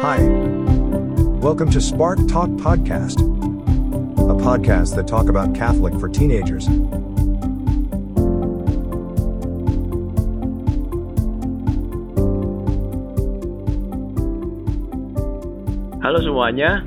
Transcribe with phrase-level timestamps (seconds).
[0.00, 0.16] Hi.
[1.44, 3.20] Welcome to Spark Talk Podcast,
[4.16, 6.64] a podcast that talk about Catholic for teenagers.
[16.00, 16.80] Halo semuanya,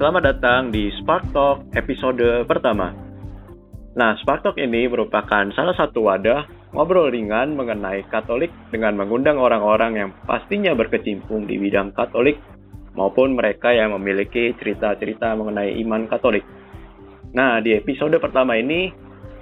[0.00, 2.96] selamat datang di Spark Talk episode pertama.
[3.92, 9.92] Nah, Spark Talk ini merupakan salah satu wadah ngobrol ringan mengenai Katolik dengan mengundang orang-orang
[9.96, 12.36] yang pastinya berkecimpung di bidang Katolik
[12.92, 16.44] maupun mereka yang memiliki cerita-cerita mengenai iman Katolik.
[17.32, 18.92] Nah, di episode pertama ini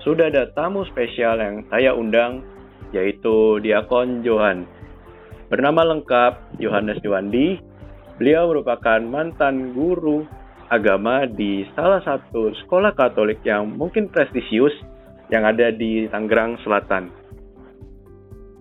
[0.06, 2.46] sudah ada tamu spesial yang saya undang
[2.94, 4.62] yaitu Diakon Johan.
[5.50, 7.74] Bernama lengkap Yohanes Diwandi,
[8.14, 10.22] Beliau merupakan mantan guru
[10.70, 14.70] agama di salah satu sekolah Katolik yang mungkin prestisius
[15.34, 17.23] yang ada di Tangerang Selatan.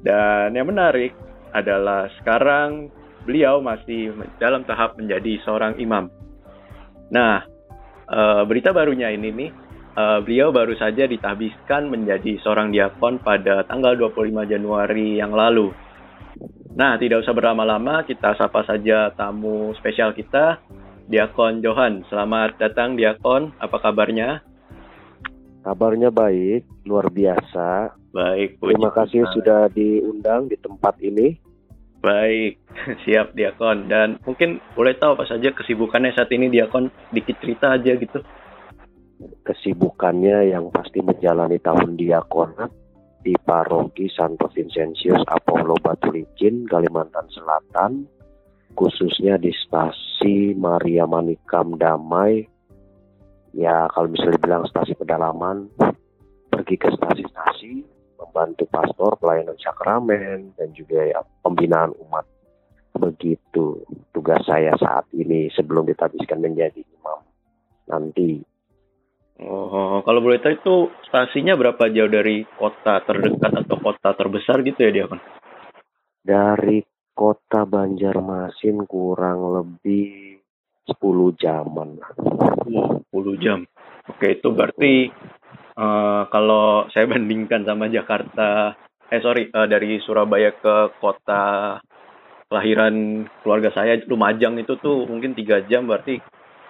[0.04, 1.16] Dan yang menarik
[1.56, 2.92] adalah sekarang
[3.24, 6.12] beliau masih dalam tahap menjadi seorang imam.
[7.08, 7.48] Nah,
[8.12, 9.52] eh, berita barunya ini nih,
[9.95, 15.72] eh, beliau baru saja ditahbiskan menjadi seorang diakon pada tanggal 25 Januari yang lalu.
[16.73, 20.60] Nah, tidak usah berlama-lama, kita sapa saja tamu spesial kita,
[21.06, 22.02] Diakon Johan.
[22.10, 24.42] Selamat datang Diakon, apa kabarnya?
[25.62, 28.03] Kabarnya baik, luar biasa.
[28.14, 31.33] Baik, Terima kasih sudah diundang di tempat ini.
[31.97, 32.61] Baik,
[33.09, 33.89] siap Diakon.
[33.89, 38.22] Dan mungkin boleh tahu apa saja kesibukannya saat ini Diakon, dikit cerita aja gitu.
[39.42, 42.70] Kesibukannya yang pasti menjalani tahun diakonat
[43.25, 48.05] di Paroki Santo Vincentius Apollo Batu Licin, Kalimantan Selatan,
[48.77, 52.45] khususnya di stasi Maria Manikam Damai.
[53.58, 55.72] Ya, kalau bisa dibilang stasi pedalaman,
[56.52, 57.83] pergi ke stasi-stasi,
[58.34, 62.26] membantu pastor pelayanan sakramen dan juga ya, pembinaan umat.
[62.98, 67.22] Begitu tugas saya saat ini sebelum ditabiskan menjadi imam
[67.89, 68.42] nanti
[69.44, 70.76] Oh, kalau boleh tahu itu
[71.10, 75.20] stasinya berapa jauh dari kota terdekat atau kota terbesar gitu ya dia kan?
[76.21, 76.86] Dari
[77.17, 80.38] kota Banjarmasin kurang lebih
[80.86, 81.98] 10 jaman.
[82.70, 83.65] Oh, 10 jam.
[84.05, 85.10] Oke, itu berarti
[85.78, 88.78] uh, kalau saya bandingkan sama Jakarta,
[89.10, 91.78] eh sorry, uh, dari Surabaya ke kota
[92.54, 96.22] kelahiran keluarga saya Lumajang itu tuh mungkin tiga jam berarti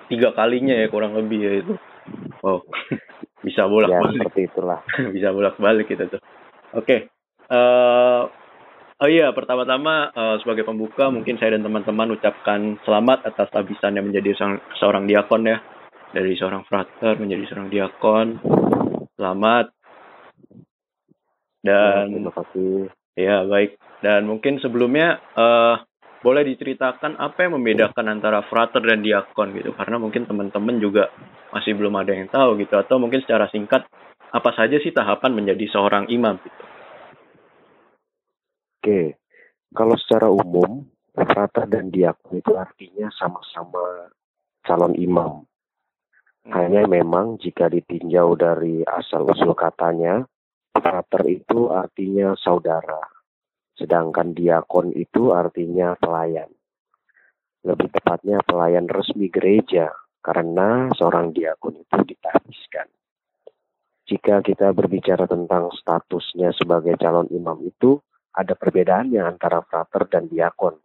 [0.07, 1.73] tiga kalinya ya kurang lebih ya itu.
[2.43, 2.63] Oh,
[3.47, 4.19] bisa bolak ya, balik.
[4.23, 4.79] seperti itulah.
[5.15, 6.21] bisa bolak balik gitu tuh.
[6.75, 6.85] Oke.
[6.87, 6.99] Okay.
[7.51, 8.23] Uh,
[9.03, 13.99] eh, oh iya, pertama-tama uh, sebagai pembuka mungkin saya dan teman-teman ucapkan selamat atas tabisannya
[13.99, 15.59] menjadi seorang, seorang diakon ya.
[16.13, 18.27] Dari seorang frater menjadi seorang diakon.
[19.17, 19.71] Selamat.
[21.63, 22.73] Dan ya, terima kasih.
[23.13, 23.79] Ya, baik.
[24.03, 25.79] Dan mungkin sebelumnya uh,
[26.23, 31.11] boleh diceritakan apa yang membedakan antara frater dan diakon gitu karena mungkin teman-teman juga
[31.51, 33.83] masih belum ada yang tahu gitu atau mungkin secara singkat
[34.31, 36.63] apa saja sih tahapan menjadi seorang imam gitu.
[38.79, 39.19] Oke.
[39.75, 44.09] Kalau secara umum frater dan diakon itu artinya sama-sama
[44.63, 45.43] calon imam.
[46.43, 46.51] Hmm.
[46.51, 50.27] Hanya memang jika ditinjau dari asal usul katanya,
[50.75, 53.13] frater itu artinya saudara
[53.73, 56.49] Sedangkan diakon itu artinya pelayan.
[57.65, 59.89] Lebih tepatnya pelayan resmi gereja,
[60.21, 62.87] karena seorang diakon itu ditahbiskan.
[64.03, 67.97] Jika kita berbicara tentang statusnya sebagai calon imam itu,
[68.35, 70.75] ada perbedaannya antara frater dan diakon.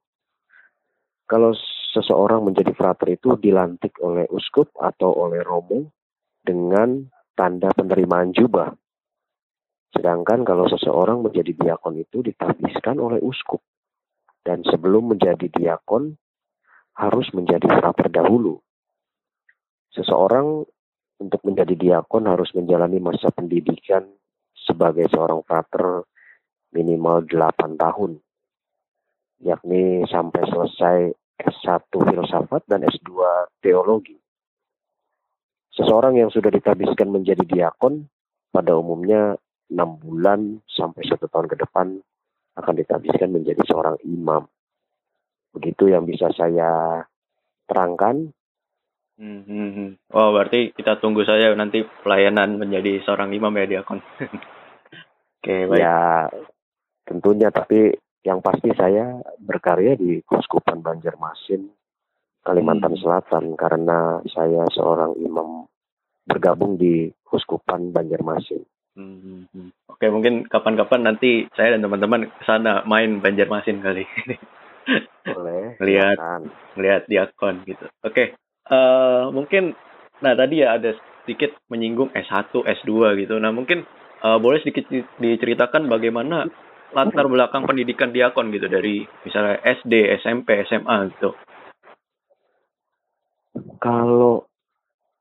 [1.28, 1.52] Kalau
[1.88, 5.88] seseorang menjadi frater itu dilantik oleh uskup atau oleh romo
[6.44, 8.72] dengan tanda penerimaan jubah
[9.94, 13.64] Sedangkan kalau seseorang menjadi diakon itu ditabiskan oleh uskup.
[14.44, 16.16] Dan sebelum menjadi diakon
[16.96, 18.60] harus menjadi frater dahulu.
[19.92, 20.64] Seseorang
[21.18, 24.06] untuk menjadi diakon harus menjalani masa pendidikan
[24.54, 26.04] sebagai seorang frater
[26.72, 28.20] minimal 8 tahun.
[29.42, 30.98] Yakni sampai selesai
[31.38, 33.10] S1 filsafat dan S2
[33.62, 34.18] teologi.
[35.70, 38.10] Seseorang yang sudah ditabiskan menjadi diakon
[38.50, 39.38] pada umumnya
[39.70, 42.02] enam bulan sampai satu tahun ke depan
[42.58, 44.50] akan ditabiskan menjadi seorang imam.
[45.54, 47.02] Begitu yang bisa saya
[47.70, 48.34] terangkan.
[49.18, 49.90] Hmm, hmm, hmm.
[50.14, 54.02] Oh, berarti kita tunggu saja nanti pelayanan menjadi seorang imam ya diakon.
[55.38, 55.78] Oke, baik.
[55.78, 56.26] Ya,
[57.06, 57.94] tentunya tapi
[58.28, 61.64] yang pasti saya berkarya di Kuskupan Banjarmasin,
[62.44, 63.00] Kalimantan hmm.
[63.00, 65.64] Selatan karena saya seorang imam
[66.28, 68.60] bergabung di Kuskupan Banjarmasin.
[68.98, 69.48] Hmm,
[69.88, 74.04] Oke, mungkin kapan-kapan nanti saya dan teman-teman ke sana main Banjarmasin kali.
[75.24, 75.78] Boleh.
[75.88, 76.16] Lihat.
[76.76, 77.88] Lihat diakon gitu.
[78.04, 78.36] Oke.
[78.68, 79.72] eh mungkin
[80.20, 80.92] nah tadi ya ada
[81.24, 83.40] sedikit menyinggung S1, S2 gitu.
[83.40, 83.88] Nah, mungkin
[84.20, 86.44] eh, boleh sedikit di- diceritakan bagaimana
[86.92, 89.92] latar belakang pendidikan diakon gitu dari misalnya SD,
[90.24, 91.36] SMP, SMA gitu.
[93.78, 94.48] Kalau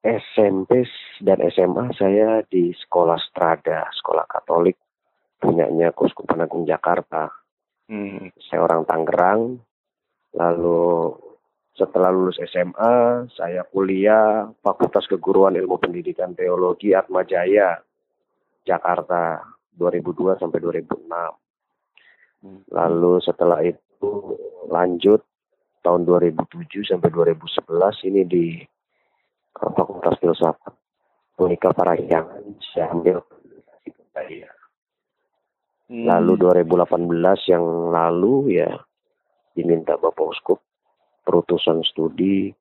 [0.02, 0.86] SMP
[1.20, 4.78] dan SMA saya di sekolah Strada, sekolah Katolik
[5.42, 7.30] punyanya Keuskupan Agung Jakarta.
[7.88, 8.32] Hmm.
[8.48, 9.60] Saya orang Tangerang.
[10.38, 11.18] Lalu
[11.74, 17.78] setelah lulus SMA, saya kuliah Fakultas Keguruan Ilmu Pendidikan Teologi Atma Jaya,
[18.66, 19.42] Jakarta
[19.78, 21.47] 2002 sampai 2006.
[22.72, 25.24] Lalu setelah itu lanjut
[25.88, 28.46] tahun 2007 sampai 2011 ini di
[29.64, 30.76] uh, Fakultas Filsafat
[31.40, 33.24] Unika Parahyangan saya ambil
[33.86, 34.52] budaya.
[35.88, 36.04] Hmm.
[36.04, 36.34] Lalu
[36.68, 37.66] 2018 yang
[37.96, 38.76] lalu ya
[39.56, 40.60] diminta Bapak Uskup
[41.24, 42.52] perutusan studi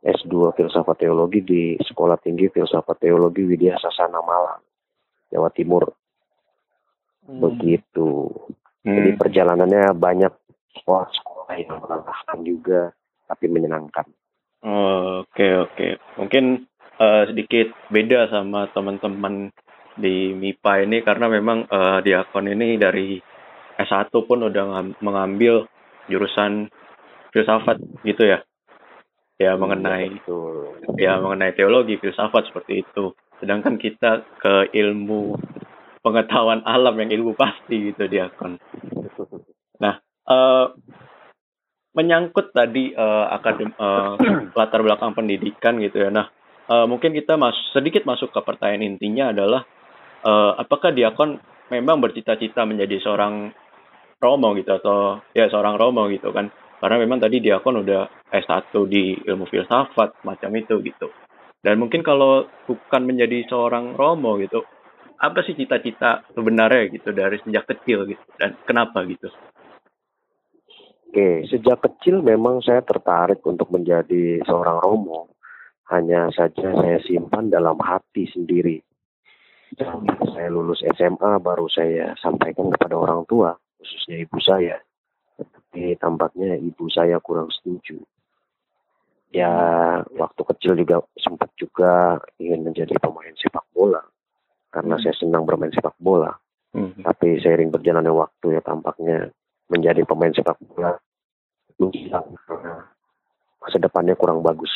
[0.00, 4.64] S2 Filsafat Teologi di Sekolah Tinggi Filsafat Teologi Widya Sasana Malang,
[5.30, 5.92] Jawa Timur.
[7.28, 7.38] Hmm.
[7.38, 8.32] Begitu.
[8.80, 8.96] Hmm.
[8.96, 10.32] Jadi perjalanannya banyak
[10.80, 12.82] sekolah-sekolah yang melelahkan juga,
[13.28, 14.06] tapi menyenangkan.
[14.60, 15.88] Oh, Oke oke,
[16.20, 16.64] mungkin
[17.00, 19.52] eh, sedikit beda sama teman-teman
[19.96, 23.20] di MIPA ini karena memang eh, diakon ini dari
[23.80, 25.64] S1 pun udah ngam- mengambil
[26.12, 26.68] jurusan
[27.32, 28.44] filsafat gitu ya,
[29.40, 30.76] ya mengenai Betul.
[31.00, 33.16] ya mengenai teologi filsafat seperti itu.
[33.40, 35.40] Sedangkan kita ke ilmu
[36.00, 38.56] pengetahuan alam yang ilmu pasti gitu diakon.
[40.30, 40.66] Eh,
[41.90, 44.14] menyangkut tadi eh, akadem eh,
[44.54, 46.10] latar belakang pendidikan gitu ya.
[46.14, 46.30] Nah,
[46.70, 49.66] eh, mungkin kita mas sedikit masuk ke pertanyaan intinya adalah
[50.22, 51.42] eh, apakah diakon
[51.74, 53.50] memang bercita-cita menjadi seorang
[54.22, 56.46] romo gitu atau ya seorang romo gitu kan?
[56.78, 61.10] Karena memang tadi diakon udah S1 di ilmu filsafat macam itu gitu.
[61.60, 64.64] Dan mungkin kalau bukan menjadi seorang romo gitu,
[65.20, 69.28] apa sih cita-cita sebenarnya gitu dari sejak kecil gitu dan kenapa gitu?
[71.10, 75.34] Oke, sejak kecil memang saya tertarik untuk menjadi seorang romo.
[75.90, 78.78] Hanya saja saya simpan dalam hati sendiri.
[80.30, 84.78] Saya lulus SMA baru saya sampaikan kepada orang tua, khususnya ibu saya.
[85.34, 87.98] Tetapi tampaknya ibu saya kurang setuju.
[89.34, 89.50] Ya,
[90.14, 94.02] waktu kecil juga sempat juga ingin menjadi pemain sepak bola.
[94.70, 95.02] Karena Hmm.
[95.02, 96.30] saya senang bermain sepak bola.
[96.70, 96.94] Hmm.
[97.02, 99.34] Tapi seiring berjalannya waktu ya tampaknya
[99.66, 100.94] menjadi pemain sepak bola
[101.78, 102.86] menghilang karena
[103.58, 104.70] masa depannya kurang bagus.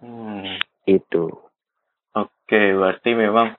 [0.00, 0.56] Hmm.
[0.88, 1.28] Itu.
[2.16, 3.52] Oke, berarti memang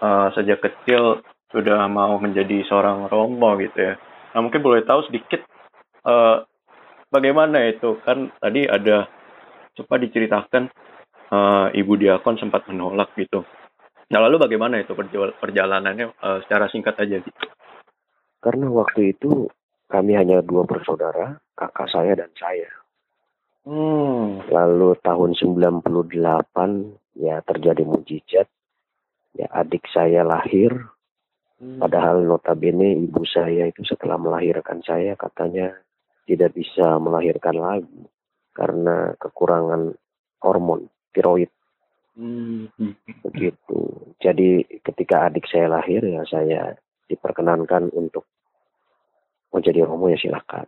[0.00, 3.94] eh, sejak kecil sudah mau menjadi seorang romo gitu ya.
[4.32, 5.44] Nah, mungkin boleh tahu sedikit
[6.06, 6.36] eh,
[7.12, 9.08] bagaimana itu kan tadi ada
[9.76, 10.72] coba diceritakan
[11.28, 13.44] eh, ibu diakon sempat menolak gitu.
[14.08, 17.46] Nah, lalu bagaimana itu perjala- perjalanannya eh, secara singkat aja gitu.
[18.40, 19.50] Karena waktu itu
[19.88, 22.70] kami hanya dua bersaudara, kakak saya dan saya.
[23.68, 24.40] Hmm.
[24.48, 28.48] Lalu tahun 98 ya terjadi mujizat.
[29.36, 30.72] Ya adik saya lahir,
[31.58, 35.74] padahal notabene ibu saya itu setelah melahirkan saya katanya
[36.24, 38.02] tidak bisa melahirkan lagi
[38.54, 39.94] karena kekurangan
[40.38, 41.50] hormon tiroid
[42.18, 42.66] Hmm.
[43.22, 43.78] begitu.
[44.18, 46.74] Jadi ketika adik saya lahir ya saya
[47.06, 48.26] diperkenankan untuk
[49.54, 50.66] menjadi romo ya silakan.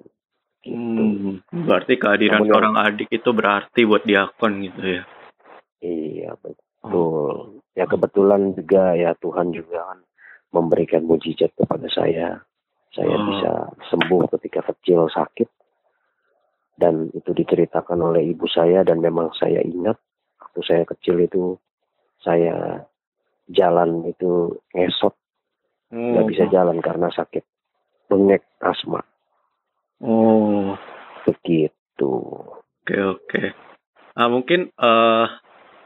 [0.63, 0.79] Gitu.
[0.79, 1.67] Hmm.
[1.67, 5.03] Berarti kehadiran Namun ya- seorang adik itu berarti buat diakon gitu ya.
[5.83, 7.59] Iya betul.
[7.75, 10.01] Ya kebetulan juga ya Tuhan juga kan
[10.55, 12.47] memberikan mujizat kepada saya.
[12.95, 13.27] Saya Oh.
[13.27, 13.53] bisa
[13.91, 15.51] sembuh ketika kecil sakit.
[16.77, 20.01] Dan itu diceritakan oleh ibu saya dan memang saya ingat
[20.51, 21.55] waktu saya kecil itu
[22.27, 22.83] saya
[23.47, 25.15] jalan itu ngesot
[25.95, 27.47] nggak bisa jalan karena sakit
[28.11, 28.99] bengek asma
[30.01, 30.81] Oh.
[31.29, 32.09] begitu.
[32.81, 33.43] Oke oke.
[34.17, 35.27] Nah mungkin eh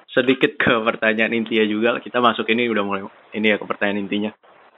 [0.07, 3.03] sedikit ke pertanyaan intinya juga kita masuk ini udah mulai
[3.35, 4.31] ini ya ke pertanyaan intinya.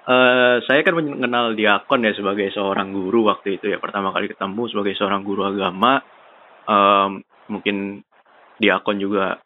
[0.08, 4.72] Eh saya kan mengenal diakon ya sebagai seorang guru waktu itu ya pertama kali ketemu
[4.72, 6.00] sebagai seorang guru agama.
[6.64, 7.20] Em,
[7.52, 8.00] mungkin
[8.56, 9.44] diakon juga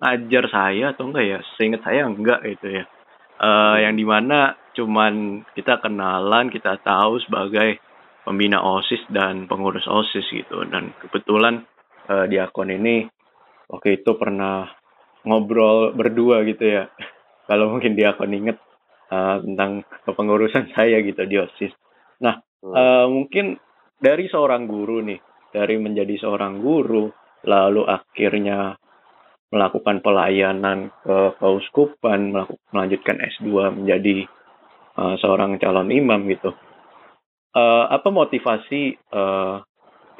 [0.00, 1.38] ngajar saya atau enggak ya?
[1.56, 2.84] Seingat saya enggak itu ya.
[3.36, 7.80] Eh yang di mana cuman kita kenalan kita tahu sebagai
[8.24, 11.64] pembina OSIS dan pengurus OSIS gitu dan kebetulan
[12.12, 13.08] eh, diakon ini
[13.72, 14.68] waktu itu pernah
[15.24, 16.92] ngobrol berdua gitu ya
[17.48, 18.58] kalau mungkin diakon inget
[19.08, 21.72] eh, tentang kepengurusan saya gitu di OSIS
[22.66, 22.74] Hmm.
[22.74, 23.46] Eh, mungkin
[24.00, 25.20] dari seorang guru nih,
[25.54, 27.06] dari menjadi seorang guru,
[27.46, 28.74] lalu akhirnya
[29.50, 32.34] melakukan pelayanan ke keuskupan,
[32.74, 34.26] melanjutkan S2 menjadi
[34.98, 36.50] uh, seorang calon imam gitu.
[37.56, 39.64] Uh, apa motivasi uh,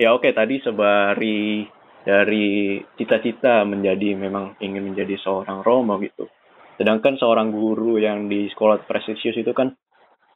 [0.00, 1.68] ya oke okay, tadi sebari
[2.06, 6.30] dari cita-cita menjadi memang ingin menjadi seorang Romo gitu.
[6.78, 9.74] Sedangkan seorang guru yang di sekolah prestisius itu kan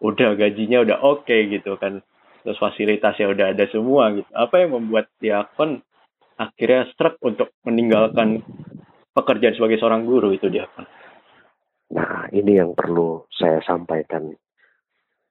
[0.02, 2.02] udah gajinya udah oke okay gitu kan.
[2.42, 4.26] Terus fasilitasnya udah ada semua gitu.
[4.34, 5.84] Apa yang membuat diakon
[6.40, 8.40] akhirnya struck untuk meninggalkan
[9.20, 10.88] pekerjaan sebagai seorang guru itu diakon?
[11.94, 14.32] Nah, ini yang perlu saya sampaikan.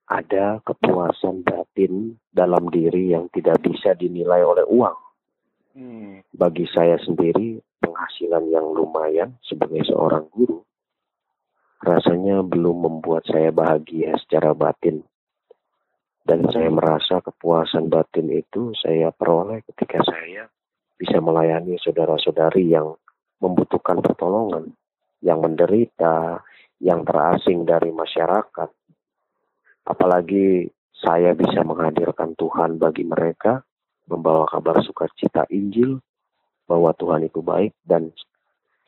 [0.09, 4.97] Ada kepuasan batin dalam diri yang tidak bisa dinilai oleh uang
[5.79, 6.25] Hmm.
[6.33, 10.65] Bagi saya sendiri, penghasilan yang lumayan sebagai seorang guru
[11.79, 14.99] rasanya belum membuat saya bahagia secara batin.
[16.27, 20.51] Dan saya merasa kepuasan batin itu saya peroleh ketika saya
[20.99, 22.99] bisa melayani saudara-saudari yang
[23.39, 24.75] membutuhkan pertolongan,
[25.19, 26.43] yang menderita,
[26.79, 28.69] yang terasing dari masyarakat.
[29.87, 33.63] Apalagi saya bisa menghadirkan Tuhan bagi mereka
[34.09, 36.01] membawa kabar sukacita Injil
[36.67, 38.11] bahwa Tuhan itu baik dan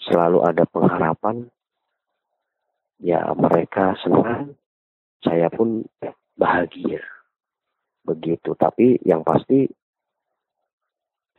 [0.03, 1.48] selalu ada pengharapan.
[3.01, 4.53] Ya mereka senang,
[5.25, 5.86] saya pun
[6.38, 7.01] bahagia.
[8.05, 8.53] Begitu.
[8.58, 9.65] Tapi yang pasti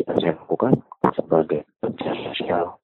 [0.03, 0.83] yang saya lakukan
[1.15, 2.81] sebagai pencari sosial,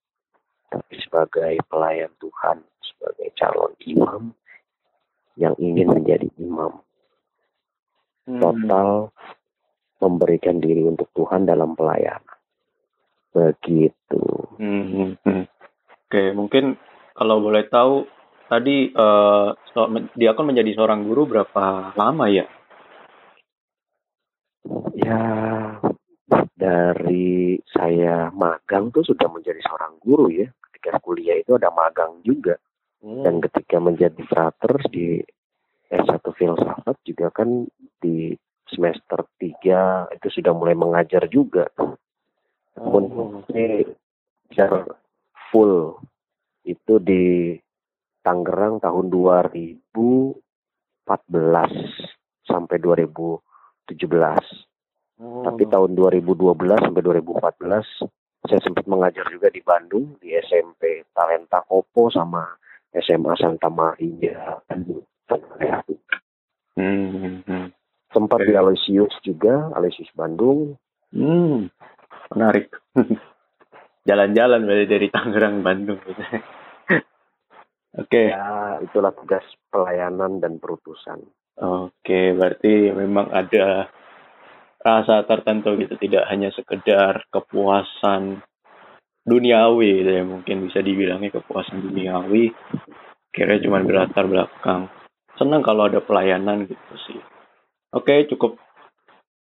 [0.71, 0.95] tapi
[1.29, 4.33] sebagai pelayan Tuhan, sebagai calon imam
[5.37, 6.81] yang ingin menjadi imam.
[8.25, 8.41] Hmm.
[8.41, 9.13] Total
[10.01, 12.37] memberikan diri untuk Tuhan dalam pelayanan.
[13.29, 14.25] Begitu.
[14.57, 15.45] Hmm, hmm.
[16.09, 16.81] Oke, mungkin
[17.13, 18.09] kalau boleh tahu
[18.49, 19.53] tadi uh,
[20.17, 22.49] dia akan menjadi seorang guru berapa lama ya?
[24.97, 25.21] Ya
[26.57, 30.49] dari saya magang tuh sudah menjadi seorang guru ya.
[30.79, 32.55] Ketika kuliah itu ada magang juga.
[33.03, 33.23] Hmm.
[33.23, 35.19] Dan ketika menjadi frater di
[35.91, 37.67] S1 filsafat juga kan
[37.99, 38.35] di
[38.69, 41.67] semester 3 itu sudah mulai mengajar juga.
[42.79, 43.43] Namun oh.
[43.51, 43.83] ini
[44.49, 44.97] belajar
[45.51, 45.99] full
[46.65, 47.55] itu di
[48.19, 51.07] Tangerang tahun 2014
[52.43, 53.39] sampai 2017.
[55.19, 55.43] Oh.
[55.47, 58.03] Tapi tahun 2012 sampai 2014
[58.47, 62.45] saya sempat mengajar juga di Bandung di SMP Talenta Kopo sama
[62.95, 64.59] SMA Santa Maria.
[66.75, 67.43] Hmm.
[67.43, 67.79] hmm
[68.09, 70.73] sempat di Aloysius juga, Aloysius Bandung.
[71.13, 71.69] Hmm,
[72.33, 72.69] menarik.
[74.09, 76.01] Jalan-jalan dari dari Tangerang Bandung.
[76.01, 77.05] Oke.
[77.93, 78.27] Okay.
[78.33, 81.21] Ya, itulah tugas pelayanan dan perutusan.
[81.59, 83.91] Oke, okay, berarti memang ada
[84.79, 88.39] rasa tertentu gitu, tidak hanya sekedar kepuasan
[89.27, 92.55] duniawi gitu ya, mungkin bisa dibilangnya kepuasan duniawi.
[93.29, 94.89] Kira cuma berlatar belakang.
[95.37, 97.19] Senang kalau ada pelayanan gitu sih.
[97.93, 98.57] Oke, okay, cukup.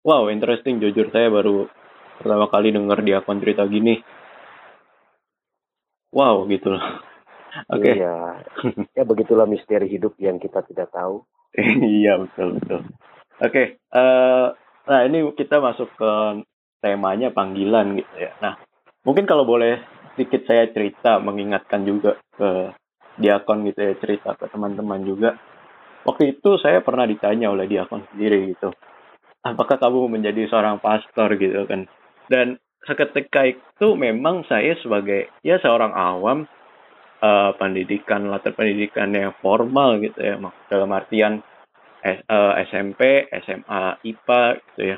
[0.04, 0.80] Wow, interesting.
[0.80, 1.68] Jujur saya baru
[2.20, 4.00] pertama kali dengar dia cerita gini.
[6.14, 6.86] Wow, gitu loh.
[7.70, 7.82] Oke.
[7.82, 7.94] Okay.
[8.02, 8.16] Iya.
[8.98, 11.26] Ya begitulah misteri hidup yang kita tidak tahu.
[12.02, 12.80] iya, betul betul.
[13.42, 13.50] Oke.
[13.50, 14.48] Okay, uh, eh,
[14.84, 16.12] nah ini kita masuk ke
[16.84, 18.32] temanya panggilan gitu ya.
[18.44, 18.60] Nah,
[19.08, 19.80] mungkin kalau boleh
[20.14, 22.76] sedikit saya cerita mengingatkan juga ke
[23.24, 25.40] diakon gitu ya cerita ke teman-teman juga.
[26.04, 28.76] Waktu itu saya pernah ditanya oleh diakon sendiri gitu
[29.44, 31.36] apakah kamu menjadi seorang pastor?
[31.36, 31.86] gitu kan.
[32.32, 36.48] Dan seketika itu memang saya sebagai ya seorang awam
[37.20, 40.40] uh, pendidikan latar pendidikan yang formal gitu ya
[40.72, 41.44] dalam artian
[42.04, 44.98] SMP SMA IPA gitu ya.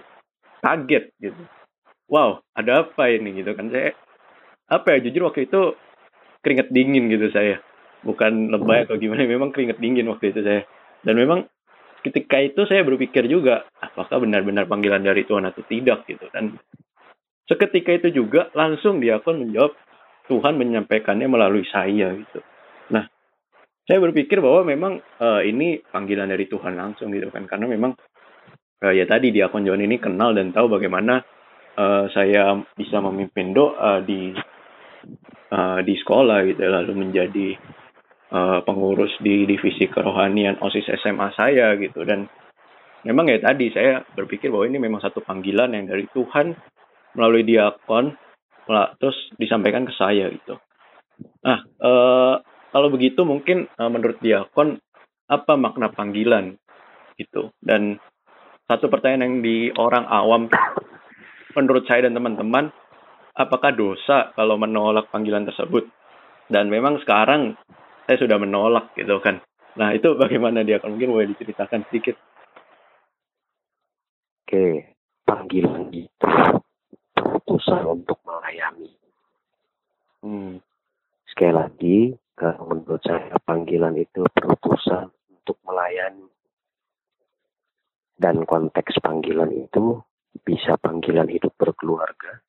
[0.66, 1.42] Kaget gitu.
[2.10, 3.70] Wow ada apa ini gitu kan.
[3.70, 3.94] Saya
[4.66, 5.78] apa ya jujur waktu itu
[6.42, 7.62] keringet dingin gitu saya.
[8.06, 10.62] Bukan lebay atau gimana memang keringet dingin waktu itu saya.
[11.06, 11.46] Dan memang
[12.02, 16.26] ketika itu saya berpikir juga apakah benar-benar panggilan dari Tuhan atau tidak gitu.
[16.34, 16.58] Dan
[17.46, 19.74] seketika itu juga langsung dia pun menjawab
[20.26, 22.42] Tuhan menyampaikannya melalui saya gitu.
[22.90, 23.10] Nah
[23.86, 27.94] saya berpikir bahwa memang uh, ini panggilan dari Tuhan langsung gitu kan karena memang
[28.82, 31.22] uh, ya tadi diakon John ini kenal dan tahu bagaimana
[31.78, 34.34] uh, saya bisa memimpin doa di
[35.54, 37.48] uh, di sekolah gitu lalu menjadi
[38.34, 42.26] uh, pengurus di divisi kerohanian OSIS SMA saya gitu dan
[43.06, 46.58] memang ya tadi saya berpikir bahwa ini memang satu panggilan yang dari Tuhan
[47.14, 48.18] melalui diakon
[48.98, 50.58] terus disampaikan ke saya gitu.
[51.46, 52.36] Nah, uh,
[52.76, 54.84] kalau begitu mungkin uh, menurut diakon
[55.32, 56.60] apa makna panggilan?
[57.16, 57.56] Gitu.
[57.64, 57.96] Dan
[58.68, 60.52] satu pertanyaan yang di orang awam
[61.56, 62.76] menurut saya dan teman-teman
[63.32, 65.88] apakah dosa kalau menolak panggilan tersebut?
[66.52, 67.56] Dan memang sekarang
[68.12, 69.40] saya sudah menolak gitu kan.
[69.80, 72.20] Nah itu bagaimana dia mungkin boleh diceritakan sedikit.
[74.44, 74.92] Oke
[75.24, 76.28] panggilan itu
[77.16, 78.92] keputusan untuk melayani.
[80.26, 80.58] Hmm.
[81.30, 81.98] sekali lagi
[82.36, 86.28] kalau menurut saya panggilan itu keputusan untuk melayani
[88.20, 90.00] dan konteks panggilan itu
[90.44, 92.44] bisa panggilan hidup berkeluarga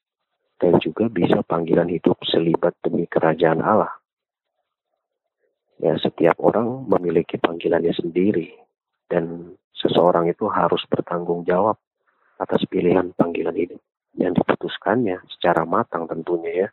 [0.59, 3.93] dan juga bisa panggilan hidup selibat demi kerajaan Allah.
[5.77, 8.57] Ya, setiap orang memiliki panggilannya sendiri
[9.13, 11.77] dan seseorang itu harus bertanggung jawab
[12.41, 13.81] atas pilihan panggilan hidup
[14.17, 16.69] yang diputuskannya secara matang tentunya ya.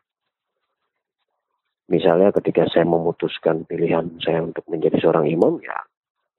[1.92, 5.76] Misalnya ketika saya memutuskan pilihan saya untuk menjadi seorang imam ya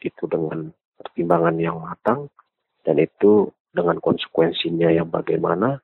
[0.00, 2.32] itu dengan pertimbangan yang matang
[2.84, 5.80] dan itu dengan konsekuensinya yang bagaimana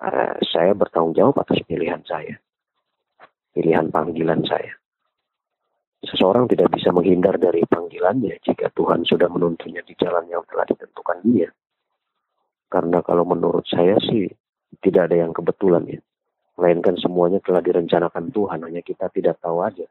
[0.00, 2.36] uh, saya bertanggung jawab atas pilihan saya
[3.52, 4.72] pilihan panggilan saya.
[6.02, 11.22] Seseorang tidak bisa menghindar dari panggilannya jika Tuhan sudah menuntunnya di jalan yang telah ditentukan
[11.22, 11.48] dia.
[12.66, 14.26] Karena kalau menurut saya sih
[14.82, 16.00] tidak ada yang kebetulan ya
[16.62, 19.90] melainkan semuanya telah direncanakan Tuhan hanya kita tidak tahu aja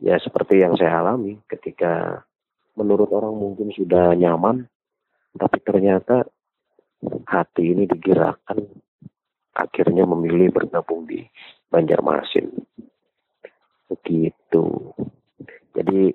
[0.00, 2.24] ya seperti yang saya alami ketika
[2.72, 4.64] menurut orang mungkin sudah nyaman
[5.36, 6.24] tapi ternyata
[7.28, 8.64] hati ini digerakkan
[9.56, 11.24] akhirnya memilih bergabung di
[11.72, 12.52] Banjarmasin.
[13.88, 14.64] Begitu.
[15.72, 16.12] Jadi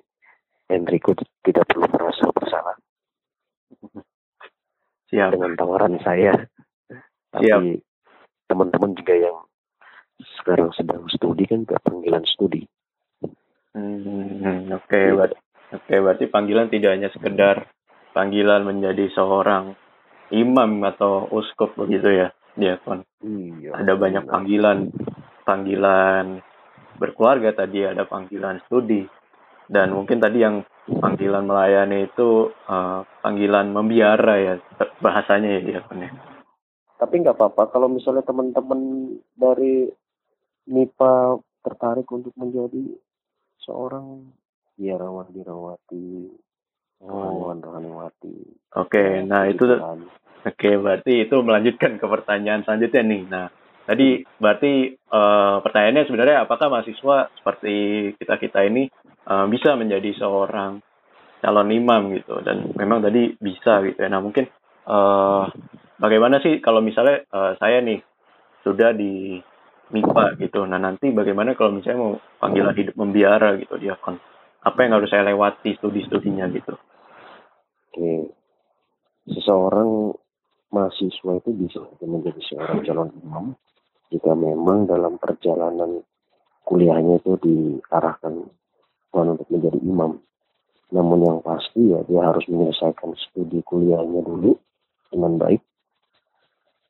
[0.70, 1.12] Enrico
[1.42, 2.76] tidak perlu merasa bersalah.
[5.10, 5.30] Siap.
[5.34, 6.32] Dengan tawaran saya.
[7.32, 7.80] Tapi
[8.52, 9.36] teman-teman juga yang
[10.44, 12.68] sekarang sedang studi kan ke panggilan studi.
[13.72, 15.38] Hmm, Oke, okay, berarti,
[15.72, 17.64] okay, berarti panggilan tidak hanya sekedar
[18.12, 19.72] panggilan menjadi seorang
[20.28, 23.08] imam atau uskup begitu ya, diakon.
[23.24, 23.80] Iya.
[23.80, 24.92] Ada banyak panggilan,
[25.48, 26.44] panggilan
[27.00, 29.08] berkeluarga tadi, ada panggilan studi,
[29.72, 34.54] dan mungkin tadi yang panggilan melayani itu uh, panggilan membiara ya
[35.00, 36.10] bahasanya ya diakon ya.
[37.02, 39.90] Tapi nggak apa-apa kalau misalnya teman-teman dari
[40.70, 42.94] MIPA tertarik untuk menjadi
[43.58, 44.30] seorang
[44.78, 46.30] biarawan biarawati
[47.02, 48.34] Oh, Rohaniwati.
[48.78, 50.06] Oke, okay, nah itu oke
[50.46, 53.22] okay, berarti itu melanjutkan ke pertanyaan selanjutnya nih.
[53.26, 53.46] Nah,
[53.90, 57.74] tadi berarti uh, pertanyaannya sebenarnya apakah mahasiswa seperti
[58.22, 58.86] kita-kita ini
[59.26, 60.78] uh, bisa menjadi seorang
[61.42, 64.06] calon imam gitu dan memang tadi bisa gitu ya.
[64.06, 64.46] Nah, mungkin
[64.86, 65.50] uh,
[66.02, 68.02] bagaimana sih kalau misalnya uh, saya nih
[68.66, 69.38] sudah di
[69.92, 70.66] MIPA gitu.
[70.66, 72.12] Nah, nanti bagaimana kalau misalnya mau
[72.42, 74.18] panggilan hidup membiara gitu dia kan
[74.62, 76.74] apa yang harus saya lewati studi-studinya gitu.
[77.92, 78.34] Oke.
[79.30, 80.16] Seseorang
[80.72, 83.46] mahasiswa itu bisa menjadi seorang calon imam
[84.08, 86.00] jika memang dalam perjalanan
[86.64, 88.48] kuliahnya itu diarahkan
[89.12, 90.18] Tuhan untuk menjadi imam.
[90.92, 94.56] Namun yang pasti ya dia harus menyelesaikan studi kuliahnya dulu
[95.12, 95.60] dengan baik.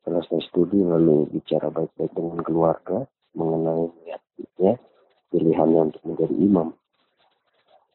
[0.03, 3.07] Selesai studi lalu bicara baik-baik dengan keluarga
[3.39, 4.75] mengenai niatnya
[5.31, 6.75] pilihannya untuk menjadi imam.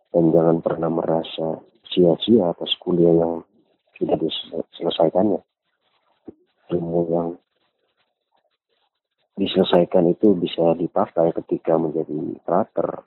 [0.08, 1.60] Dan jangan pernah merasa
[1.92, 3.44] sia-sia atas kuliah yang
[4.00, 5.44] sudah diselesaikannya.
[6.72, 7.36] Ilmu yang
[9.36, 13.04] diselesaikan itu bisa dipakai ketika menjadi prater,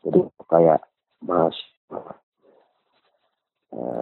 [0.00, 0.16] Jadi
[0.48, 0.80] kayak
[1.20, 1.52] mas
[1.92, 2.16] uh,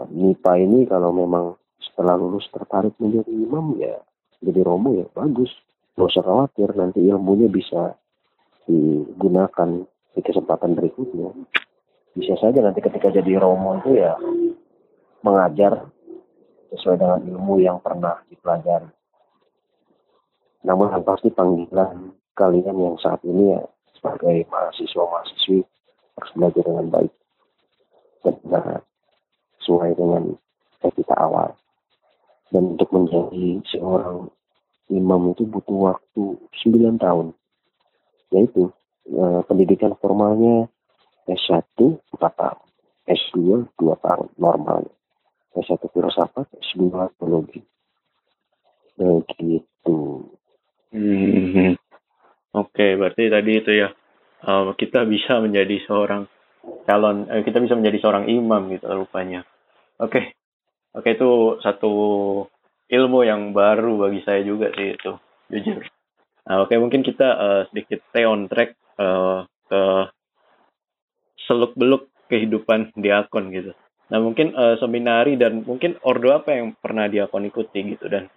[0.09, 1.59] MIPA ini kalau memang
[1.98, 3.98] setelah lulus tertarik menjadi imam ya
[4.38, 5.50] jadi romo ya bagus.
[5.98, 7.98] Gak usah khawatir nanti ilmunya bisa
[8.70, 9.82] digunakan
[10.14, 11.34] di kesempatan berikutnya
[12.14, 14.14] bisa saja nanti ketika jadi romo itu ya
[15.26, 15.90] mengajar
[16.70, 18.94] sesuai dengan ilmu yang pernah dipelajari.
[20.62, 23.62] Namun yang pasti panggilan kalian yang saat ini ya
[23.98, 25.66] sebagai mahasiswa-mahasiswi
[26.14, 27.12] harus belajar dengan baik
[28.22, 28.38] dan
[29.58, 30.38] sesuai dengan
[30.78, 31.58] kita awal.
[32.48, 34.32] Dan untuk menjadi seorang
[34.88, 36.22] imam itu butuh waktu
[36.64, 37.37] 9 tahun.
[38.32, 38.72] Yaitu
[39.08, 40.68] eh, pendidikan formalnya
[41.28, 42.61] S1 4 tahun,
[43.04, 44.88] S2 2 tahun normal.
[45.52, 46.88] S1 filsafat, S2
[47.20, 47.61] teologi.
[48.96, 49.98] Begitu.
[50.88, 51.76] Hmm.
[52.56, 53.92] Oke, okay, berarti tadi itu ya
[54.48, 56.24] uh, kita bisa menjadi seorang
[56.88, 59.44] calon, eh, kita bisa menjadi seorang imam gitu rupanya.
[60.00, 60.24] Oke, okay.
[60.98, 61.92] Oke itu satu
[62.90, 65.12] ilmu yang baru bagi saya juga sih itu,
[65.54, 65.87] jujur.
[66.48, 69.82] Nah, oke mungkin kita uh, sedikit stay on track uh, ke
[71.46, 73.72] seluk beluk kehidupan diakon gitu.
[74.08, 78.32] Nah mungkin uh, seminari dan mungkin ordo apa yang pernah diakon ikuti gitu dan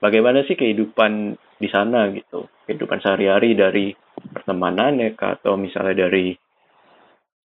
[0.00, 3.92] bagaimana sih kehidupan di sana gitu, kehidupan sehari-hari dari
[4.32, 6.32] pertemanan ya atau misalnya dari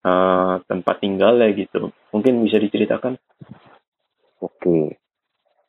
[0.04, 3.16] uh, tempat tinggal ya gitu, mungkin bisa diceritakan?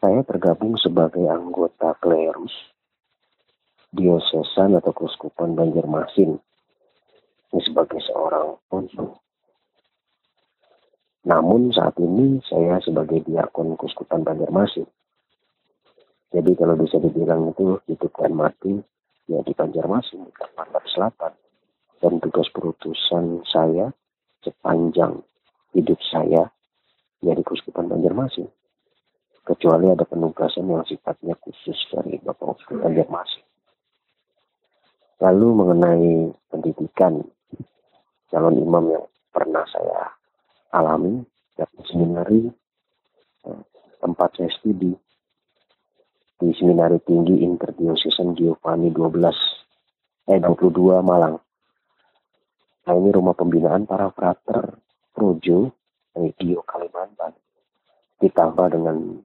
[0.03, 2.51] Saya tergabung sebagai anggota klerus
[3.95, 6.35] diosesan atau keuskupan Banjarmasin
[7.53, 9.23] ini sebagai seorang konsul
[11.23, 14.83] namun saat ini saya sebagai diakon Kuskupan Banjarmasin.
[16.35, 18.75] Jadi kalau bisa dibilang itu hidup dan mati
[19.31, 21.33] ya di Banjarmasin, di Kalimantan Selatan.
[22.03, 23.95] Dan tugas perutusan saya
[24.43, 25.23] sepanjang
[25.71, 26.51] hidup saya
[27.23, 28.51] ya di Kuskupan Banjarmasin.
[29.43, 33.43] Kecuali ada penugasan yang sifatnya khusus dari Bapak Kuskupan Banjarmasin.
[35.19, 37.19] Lalu mengenai pendidikan
[38.31, 40.15] calon imam yang pernah saya
[40.71, 41.27] alami
[41.59, 42.47] dari seminari
[43.51, 43.61] eh,
[43.99, 44.95] tempat saya studi
[46.39, 51.35] di Seminari Tinggi Interdiocesan Giovanni 12 eh 22 Malang.
[52.83, 54.75] Nah ini rumah pembinaan para frater
[55.11, 55.71] Projo
[56.15, 57.35] Radio Kalimantan
[58.19, 59.19] ditambah dengan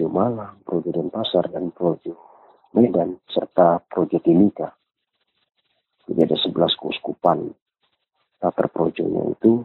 [0.00, 2.16] Projo Malang, Projo Denpasar dan Projo
[2.72, 4.72] Medan serta Projo Timika.
[6.08, 7.52] Jadi ada 11 kuskupan.
[8.40, 9.60] Frater Projonya itu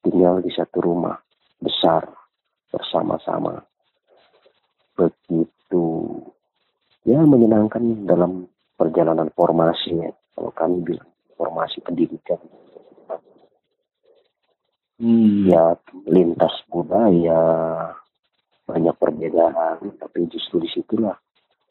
[0.00, 1.20] tinggal di satu rumah
[1.60, 2.08] besar
[2.72, 3.60] bersama-sama.
[4.96, 5.84] Begitu
[7.04, 8.48] ya menyenangkan dalam
[8.80, 10.08] perjalanan formasinya.
[10.32, 12.40] Kalau kami bilang formasi pendidikan.
[14.96, 15.52] Hmm.
[15.52, 15.76] Ya
[16.08, 17.44] lintas budaya,
[18.64, 21.16] banyak perbedaan, tapi justru di situlah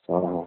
[0.06, 0.46] seorang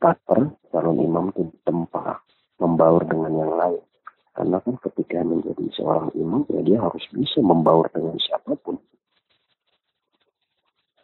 [0.00, 2.24] pater, calon imam itu tempat
[2.58, 3.82] membaur dengan yang lain.
[4.30, 8.80] Karena kan ketika menjadi seorang imam, ya dia harus bisa membaur dengan siapa pun.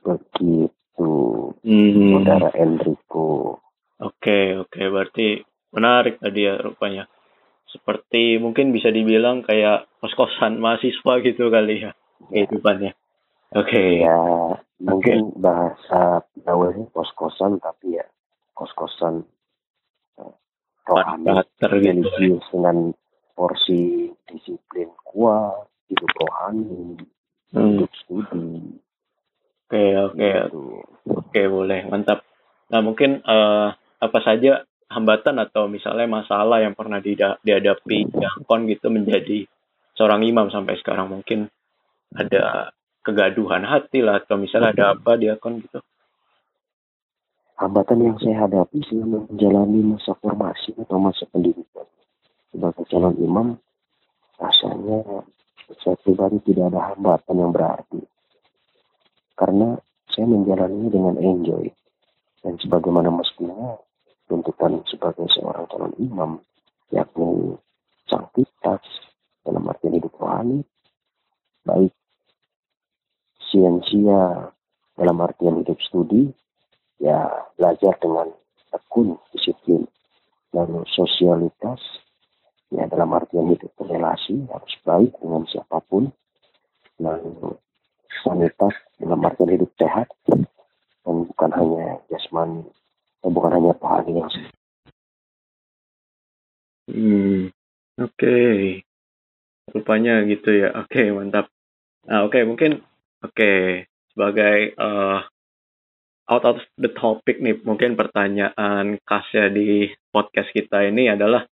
[0.06, 1.10] Begitu,
[1.60, 2.22] hmm.
[2.22, 3.60] saudara Enrico.
[3.98, 5.42] Oke, oke, berarti
[5.74, 7.10] menarik tadi ya rupanya.
[7.66, 11.92] Seperti mungkin bisa dibilang kayak kos-kosan mahasiswa gitu kali ya,
[12.30, 12.46] ya.
[12.46, 12.94] kehidupannya.
[13.54, 13.70] Oke.
[13.70, 13.90] Okay.
[14.02, 14.18] Ya,
[14.82, 15.38] mungkin okay.
[15.38, 16.00] bahasa
[16.46, 18.06] Jawanya kos-kosan, tapi ya
[18.54, 19.26] kos-kosan
[20.22, 20.34] eh,
[20.86, 22.94] rohani, religius dengan
[23.34, 26.98] porsi disiplin kuat, hidup rohani,
[27.54, 27.82] hmm.
[27.82, 28.78] hidup studi.
[29.66, 30.14] Oke, oke.
[30.14, 30.62] Gitu.
[31.10, 31.90] Oke, boleh.
[31.90, 32.22] Mantap.
[32.70, 39.42] Nah, mungkin uh, apa saja hambatan atau misalnya masalah yang pernah dihadapi Diakon gitu menjadi
[39.98, 41.50] seorang imam sampai sekarang mungkin
[42.14, 42.70] ada
[43.06, 44.18] kegaduhan hati lah.
[44.18, 45.78] Atau misalnya ada apa Diakon gitu.
[47.56, 51.88] Hambatan yang saya hadapi selama menjalani masa formasi atau masa pendidikan.
[52.52, 53.46] Sebagai calon imam
[54.36, 55.24] rasanya
[55.80, 58.02] saya pribadi tidak ada hambatan yang berarti.
[59.38, 59.78] Karena
[60.12, 61.64] saya menjalaninya dengan enjoy.
[62.44, 63.80] Dan sebagaimana mestinya
[64.28, 66.30] tuntutan sebagai seorang calon imam
[66.92, 67.56] yakni
[68.06, 68.84] sanktitas
[69.42, 70.62] dalam artian hidup rohani
[71.66, 71.95] baik
[73.96, 74.52] siensia
[74.96, 76.28] dalam artian hidup studi
[77.00, 78.28] ya belajar dengan
[78.72, 79.88] tekun disiplin
[80.52, 81.80] lalu sosialitas
[82.72, 86.12] ya dalam artian hidup berrelasi harus baik dengan siapa pun
[87.00, 87.56] lalu
[88.24, 90.44] sanitas dalam artian hidup sehat dan
[91.04, 92.64] bukan hanya jasmani
[93.20, 94.54] dan bukan hanya rohani yang sehat.
[96.86, 97.50] Hmm,
[98.00, 98.16] oke.
[98.16, 98.86] Okay.
[99.74, 100.70] Rupanya gitu ya.
[100.78, 101.50] Oke, okay, mantap.
[102.06, 102.86] Nah, oke, okay, mungkin
[103.22, 105.20] oke okay, sebagai uh,
[106.26, 111.46] out of the topic nih, mungkin pertanyaan khasnya di podcast kita ini adalah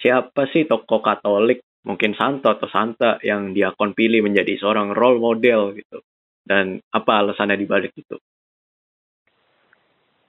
[0.00, 5.78] siapa sih tokoh Katolik mungkin Santo atau Santa yang diakon pilih menjadi seorang role model
[5.78, 6.02] gitu
[6.42, 8.18] dan apa alasannya dibalik itu?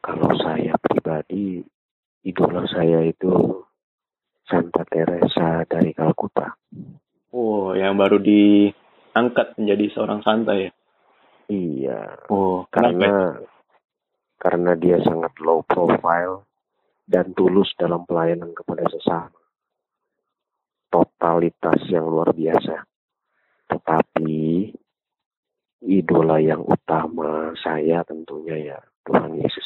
[0.02, 1.60] Kalau saya pribadi
[2.24, 3.66] idola saya itu
[4.48, 6.56] Santa Teresa dari Kalkuta.
[7.36, 8.22] Oh, yang baru
[9.18, 10.70] diangkat menjadi seorang santa ya?
[11.50, 12.30] Iya.
[12.30, 13.42] Oh, karena
[14.38, 16.46] karena dia sangat low profile
[17.10, 19.34] dan tulus dalam pelayanan kepada sesama
[20.94, 22.86] totalitas yang luar biasa.
[23.74, 24.70] Tetapi
[25.90, 29.66] idola yang utama saya tentunya ya Tuhan Yesus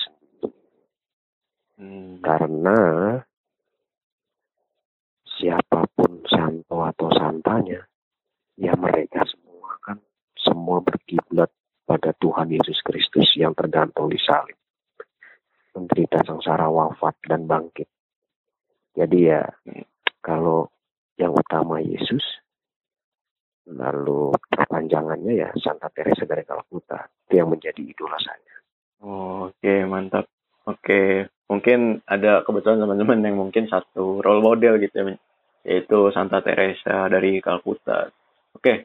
[1.81, 2.21] Hmm.
[2.21, 3.17] Karena
[5.25, 7.81] siapa pun santo atau santanya,
[8.53, 9.25] ya mereka
[10.41, 11.49] semua berkiblat
[11.85, 14.57] pada Tuhan Yesus Kristus yang tergantung di salib.
[15.71, 17.87] Menderita sengsara wafat dan bangkit.
[18.91, 19.47] Jadi ya,
[20.19, 20.67] kalau
[21.15, 22.41] yang utama Yesus,
[23.69, 28.55] lalu perpanjangannya ya Santa Teresa dari Calcutta itu yang menjadi idola saya
[29.05, 30.25] oh, oke okay, mantap
[30.65, 31.07] oke okay.
[31.47, 35.15] mungkin ada kebetulan teman-teman yang mungkin satu role model gitu ya
[35.61, 38.09] yaitu Santa Teresa dari Calcutta
[38.57, 38.77] oke okay.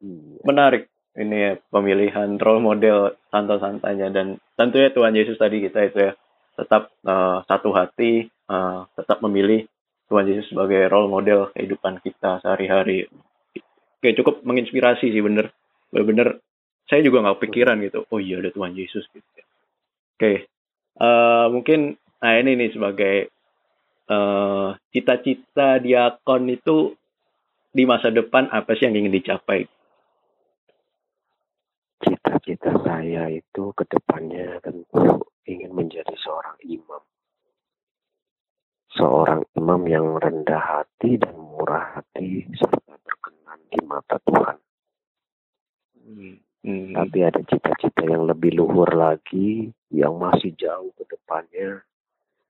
[0.00, 0.40] iya.
[0.42, 4.26] menarik ini ya pemilihan role model santa-santanya dan
[4.58, 6.12] tentunya Tuhan Yesus tadi kita itu ya
[6.54, 9.66] tetap uh, satu hati uh, tetap memilih
[10.10, 13.06] Tuhan Yesus sebagai role model kehidupan kita sehari-hari.
[14.02, 15.54] Kayak cukup menginspirasi sih bener.
[15.94, 16.42] Bener
[16.90, 18.04] saya juga nggak pikiran gitu.
[18.10, 19.34] Oh iya ada Tuhan Yesus gitu
[20.14, 20.36] oke okay.
[21.02, 23.16] uh, mungkin nah ini nih sebagai
[24.06, 26.94] uh, cita-cita diakon itu
[27.74, 29.66] di masa depan apa sih yang ingin dicapai
[32.04, 37.02] cita-cita saya itu ke depannya tentu ingin menjadi seorang imam
[38.94, 44.58] seorang imam yang rendah hati dan murah hati serta berkenan di mata Tuhan.
[45.98, 46.34] Hmm.
[46.64, 46.96] Hmm.
[46.96, 51.84] Tapi ada cita-cita yang lebih luhur lagi, yang masih jauh ke depannya.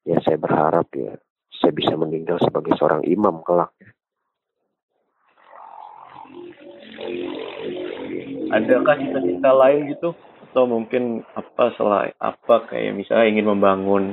[0.07, 1.19] Ya saya berharap ya,
[1.51, 3.73] saya bisa meninggal sebagai seorang imam kelak.
[8.55, 10.15] Adakah cita-cita lain gitu?
[10.51, 14.05] Atau mungkin apa selain apa kayak misalnya ingin membangun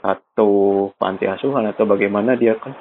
[0.00, 2.72] atau panti asuhan atau bagaimana dia kan?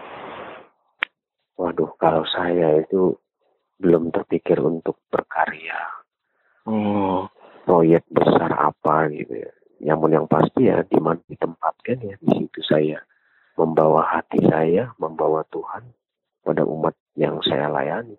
[1.59, 3.19] Waduh, kalau saya itu
[3.79, 5.75] belum terpikir untuk berkarya.
[6.63, 7.27] Oh.
[7.67, 9.51] Proyek besar apa gitu ya.
[9.91, 13.03] Namun yang pasti ya di mana ditempatkan ya di situ saya
[13.59, 15.83] membawa hati saya, membawa Tuhan
[16.47, 18.15] pada umat yang saya layani.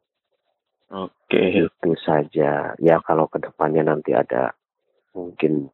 [0.91, 1.11] Oke.
[1.31, 1.71] Okay.
[1.71, 2.75] Itu saja.
[2.79, 4.55] Ya kalau ke depannya nanti ada
[5.15, 5.71] mungkin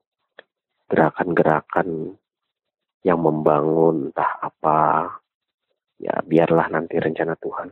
[0.87, 2.15] gerakan-gerakan
[3.07, 5.15] yang membangun entah apa
[6.03, 7.69] ya biarlah nanti rencana Tuhan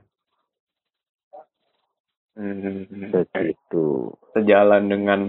[2.38, 5.20] hmm, begitu sejalan dengan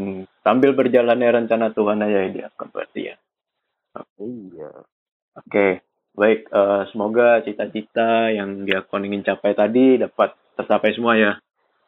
[0.45, 3.15] sambil berjalannya rencana Tuhan aja dia akan berarti ya
[4.21, 4.71] iya
[5.41, 5.71] oke okay.
[6.13, 11.33] baik uh, semoga cita-cita yang diakon ingin capai tadi dapat tercapai semua ya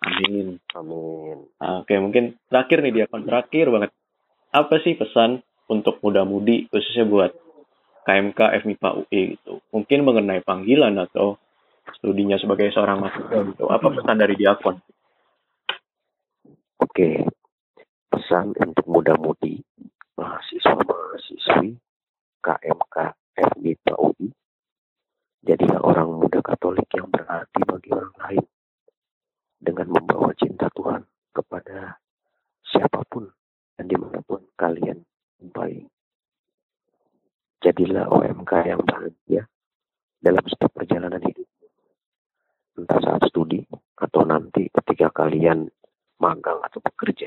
[0.04, 3.92] amin amin oke mungkin terakhir nih diakon terakhir banget
[4.54, 7.32] apa sih pesan untuk muda-mudi khususnya buat
[8.08, 9.60] KMK FMIPA UI gitu.
[9.76, 11.36] Mungkin mengenai panggilan atau
[12.00, 13.68] studinya sebagai seorang mahasiswa gitu.
[13.68, 14.80] Apa pesan dari diakon?
[16.80, 17.28] Oke,
[18.08, 19.60] pesan untuk muda-mudi,
[20.16, 21.76] mahasiswa-mahasiswi
[22.40, 22.96] KMK
[23.36, 24.32] FMIPA UI.
[25.44, 28.44] Jadilah orang muda Katolik yang berarti bagi orang lain
[29.58, 31.98] dengan membawa cinta Tuhan kepada
[32.66, 33.26] siapa pun
[33.78, 35.02] dan di mana pun kalian
[35.54, 35.90] baik
[37.58, 39.44] Jadilah OMK yang bahagia
[40.22, 41.50] dalam setiap perjalanan hidup.
[42.78, 43.66] Entah saat studi
[43.98, 45.66] atau nanti ketika kalian
[46.22, 47.26] magang atau bekerja.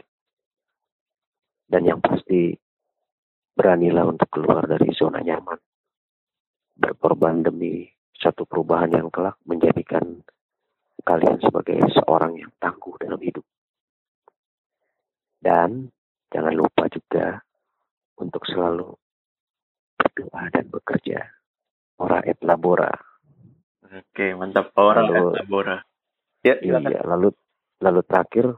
[1.67, 2.55] Dan yang pasti
[3.59, 5.59] beranilah untuk keluar dari zona nyaman.
[6.79, 10.23] Berkorban demi satu perubahan yang kelak menjadikan
[11.05, 13.45] kalian sebagai seorang yang tangguh dalam hidup.
[15.41, 15.89] Dan
[16.29, 17.41] jangan lupa juga
[18.21, 18.93] untuk selalu
[19.97, 21.21] berdoa dan bekerja.
[22.01, 22.93] Ora et labora.
[23.91, 24.73] Oke, mantap.
[24.77, 25.77] Ora lalu, et labora.
[26.41, 27.37] Ya, iya, lalu
[27.85, 28.57] lalu terakhir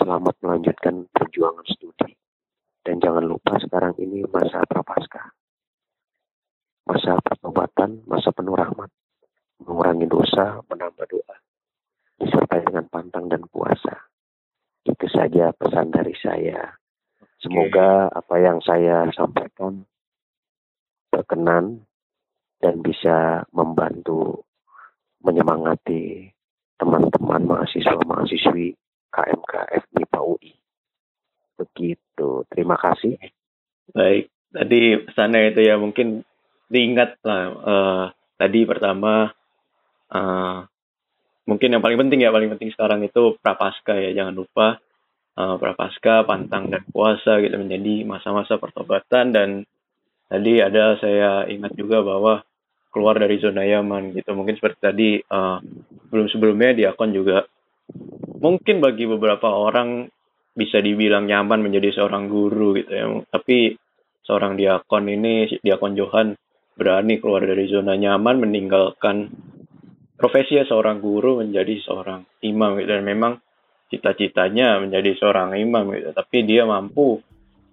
[0.00, 2.12] selamat melanjutkan perjuangan studi.
[2.82, 5.30] Dan jangan lupa sekarang ini masa prapaskah.
[6.82, 8.90] Masa pertobatan, masa penuh rahmat.
[9.62, 11.36] Mengurangi dosa, menambah doa.
[12.22, 14.06] Disertai dengan pantang dan puasa.
[14.86, 16.70] Itu saja pesan dari saya.
[17.42, 19.82] Semoga apa yang saya sampaikan
[21.10, 21.82] berkenan
[22.62, 24.46] dan bisa membantu
[25.26, 26.30] menyemangati
[26.78, 28.78] teman-teman mahasiswa-mahasiswi
[29.10, 30.54] KMK FMIPA UI.
[31.58, 32.46] Begitu.
[32.50, 33.18] Terima kasih.
[33.90, 34.30] Baik.
[34.52, 36.22] Tadi pesannya itu ya mungkin
[36.70, 37.42] diingat lah.
[37.50, 38.04] Uh,
[38.38, 39.30] tadi pertama
[40.10, 40.64] uh,
[41.48, 44.78] mungkin yang paling penting ya paling penting sekarang itu prapaskah ya jangan lupa
[45.36, 49.32] uh, prapaskah pantang dan puasa gitu menjadi masa-masa pertobatan.
[49.32, 49.48] Dan
[50.28, 52.44] tadi ada saya ingat juga bahwa
[52.92, 54.36] keluar dari zona nyaman gitu.
[54.36, 55.58] Mungkin seperti tadi uh,
[56.12, 57.44] belum sebelumnya di akun juga
[58.42, 60.08] mungkin bagi beberapa orang
[60.52, 63.06] bisa dibilang nyaman menjadi seorang guru gitu ya.
[63.32, 63.72] Tapi
[64.22, 66.36] seorang diakon ini diakon Johan
[66.72, 69.28] berani keluar dari zona nyaman meninggalkan
[70.22, 72.94] profesi seorang guru menjadi seorang imam gitu.
[72.94, 73.42] dan memang
[73.90, 77.18] cita-citanya menjadi seorang imam gitu tapi dia mampu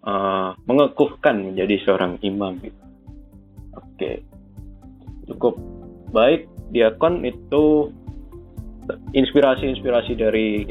[0.01, 2.83] uh, mengekuhkan menjadi seorang imam gitu.
[3.77, 4.25] Oke.
[5.29, 5.61] Cukup
[6.09, 7.93] baik diakon itu
[9.13, 10.65] inspirasi-inspirasi dari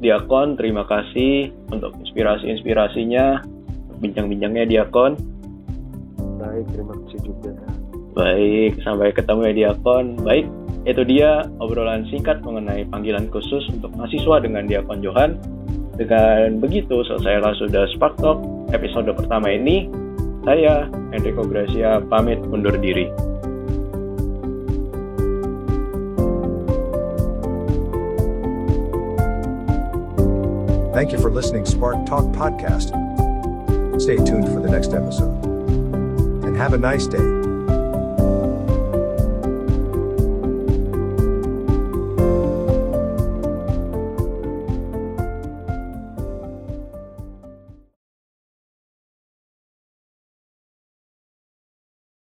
[0.00, 0.56] Diakon.
[0.56, 3.44] Terima kasih untuk inspirasi-inspirasinya,
[4.00, 5.12] bincang-bincangnya Diakon.
[6.40, 7.52] Baik, terima kasih juga.
[8.16, 10.24] Baik, sampai ketemu ya Diakon.
[10.24, 10.48] Baik,
[10.88, 15.36] itu dia obrolan singkat mengenai panggilan khusus untuk mahasiswa dengan Diakon Johan.
[16.00, 18.40] Dengan begitu, selesailah sudah Spark Talk
[18.72, 19.92] episode pertama ini.
[20.48, 23.12] Saya, Enrico Gracia, pamit undur diri.
[30.96, 32.96] Thank you for listening Spark Talk podcast.
[34.00, 35.44] Stay tuned for the next episode.
[36.44, 37.39] And have a nice day.